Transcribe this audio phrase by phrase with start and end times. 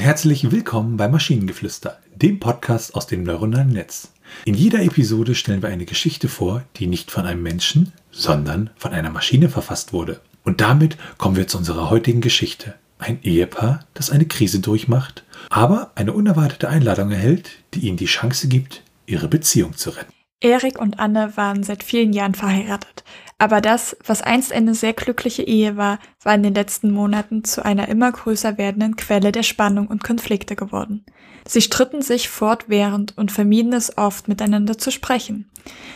[0.00, 4.12] herzlich willkommen bei Maschinengeflüster, dem Podcast aus dem neuronalen Netz.
[4.44, 8.92] In jeder Episode stellen wir eine Geschichte vor, die nicht von einem Menschen, sondern von
[8.92, 10.20] einer Maschine verfasst wurde.
[10.42, 12.74] Und damit kommen wir zu unserer heutigen Geschichte.
[12.98, 18.48] Ein Ehepaar, das eine Krise durchmacht, aber eine unerwartete Einladung erhält, die ihnen die Chance
[18.48, 20.12] gibt, ihre Beziehung zu retten.
[20.40, 23.04] Erik und Anne waren seit vielen Jahren verheiratet.
[23.38, 27.64] Aber das, was einst eine sehr glückliche Ehe war, war in den letzten Monaten zu
[27.64, 31.04] einer immer größer werdenden Quelle der Spannung und Konflikte geworden.
[31.46, 35.50] Sie stritten sich fortwährend und vermieden es oft, miteinander zu sprechen.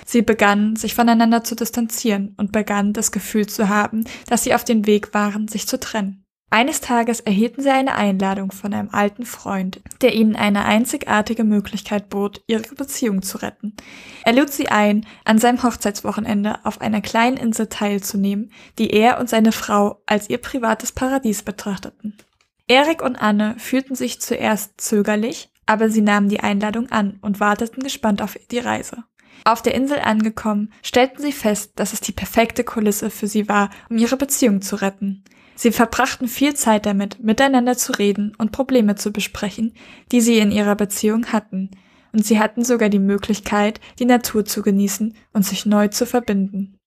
[0.04, 4.64] Sie begannen, sich voneinander zu distanzieren und begannen das Gefühl zu haben, dass sie auf
[4.64, 6.24] dem Weg waren, sich zu trennen.
[6.50, 12.08] Eines Tages erhielten sie eine Einladung von einem alten Freund, der ihnen eine einzigartige Möglichkeit
[12.08, 13.74] bot, ihre Beziehung zu retten.
[14.24, 19.28] Er lud sie ein, an seinem Hochzeitswochenende auf einer kleinen Insel teilzunehmen, die er und
[19.28, 22.16] seine Frau als ihr privates Paradies betrachteten.
[22.66, 27.82] Erik und Anne fühlten sich zuerst zögerlich, aber sie nahmen die Einladung an und warteten
[27.82, 29.04] gespannt auf die Reise.
[29.44, 33.68] Auf der Insel angekommen, stellten sie fest, dass es die perfekte Kulisse für sie war,
[33.90, 35.24] um ihre Beziehung zu retten.
[35.58, 39.74] Sie verbrachten viel Zeit damit, miteinander zu reden und Probleme zu besprechen,
[40.12, 41.72] die sie in ihrer Beziehung hatten,
[42.12, 46.78] und sie hatten sogar die Möglichkeit, die Natur zu genießen und sich neu zu verbinden.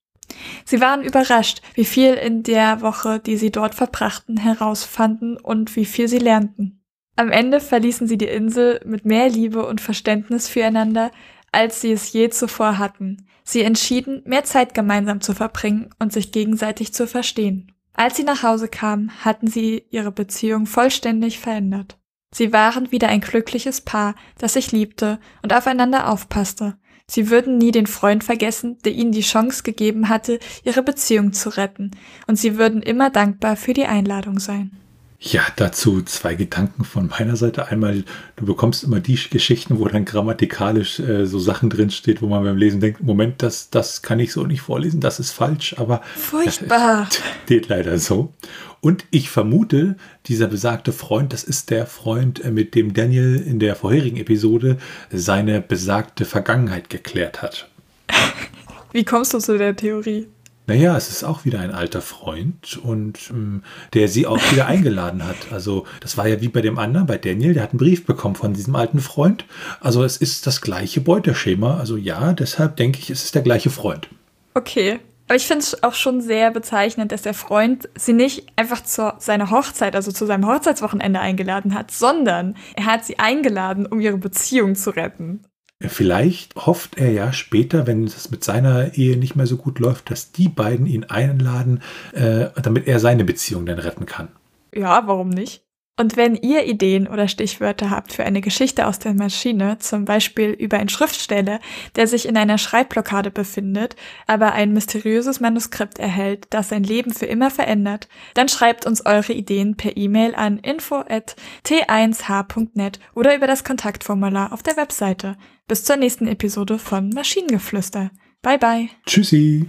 [0.64, 5.84] Sie waren überrascht, wie viel in der Woche, die sie dort verbrachten, herausfanden und wie
[5.84, 6.82] viel sie lernten.
[7.14, 11.10] Am Ende verließen sie die Insel mit mehr Liebe und Verständnis füreinander,
[11.52, 13.26] als sie es je zuvor hatten.
[13.44, 17.72] Sie entschieden, mehr Zeit gemeinsam zu verbringen und sich gegenseitig zu verstehen.
[17.94, 21.98] Als sie nach Hause kamen, hatten sie ihre Beziehung vollständig verändert.
[22.34, 26.78] Sie waren wieder ein glückliches Paar, das sich liebte und aufeinander aufpasste.
[27.06, 31.50] Sie würden nie den Freund vergessen, der ihnen die Chance gegeben hatte, ihre Beziehung zu
[31.50, 31.90] retten,
[32.26, 34.81] und sie würden immer dankbar für die Einladung sein.
[35.24, 37.68] Ja, dazu zwei Gedanken von meiner Seite.
[37.68, 38.02] Einmal,
[38.34, 42.56] du bekommst immer die Geschichten, wo dann grammatikalisch äh, so Sachen drinsteht, wo man beim
[42.56, 47.08] Lesen denkt, Moment, das, das kann ich so nicht vorlesen, das ist falsch, aber furchtbar.
[47.44, 48.34] Steht leider so.
[48.80, 49.96] Und ich vermute,
[50.26, 54.76] dieser besagte Freund, das ist der Freund, äh, mit dem Daniel in der vorherigen Episode
[55.12, 57.68] seine besagte Vergangenheit geklärt hat.
[58.92, 60.26] Wie kommst du zu der Theorie?
[60.66, 63.62] Naja, es ist auch wieder ein alter Freund und ähm,
[63.94, 65.50] der sie auch wieder eingeladen hat.
[65.50, 68.36] Also das war ja wie bei dem anderen, bei Daniel, der hat einen Brief bekommen
[68.36, 69.44] von diesem alten Freund.
[69.80, 71.78] Also es ist das gleiche Beuteschema.
[71.78, 74.08] Also ja, deshalb denke ich, es ist der gleiche Freund.
[74.54, 75.00] Okay.
[75.28, 79.14] Aber ich finde es auch schon sehr bezeichnend, dass der Freund sie nicht einfach zu
[79.18, 84.18] seiner Hochzeit, also zu seinem Hochzeitswochenende eingeladen hat, sondern er hat sie eingeladen, um ihre
[84.18, 85.40] Beziehung zu retten.
[85.88, 90.10] Vielleicht hofft er ja später, wenn es mit seiner Ehe nicht mehr so gut läuft,
[90.10, 91.82] dass die beiden ihn einladen,
[92.12, 94.28] äh, damit er seine Beziehung dann retten kann.
[94.74, 95.64] Ja, warum nicht?
[95.98, 100.48] Und wenn ihr Ideen oder Stichwörter habt für eine Geschichte aus der Maschine, zum Beispiel
[100.50, 101.60] über einen Schriftsteller,
[101.96, 103.94] der sich in einer Schreibblockade befindet,
[104.26, 109.34] aber ein mysteriöses Manuskript erhält, das sein Leben für immer verändert, dann schreibt uns eure
[109.34, 115.36] Ideen per E-Mail an info@t1h.net oder über das Kontaktformular auf der Webseite.
[115.68, 118.10] Bis zur nächsten Episode von Maschinengeflüster.
[118.40, 118.88] Bye bye.
[119.06, 119.68] Tschüssi.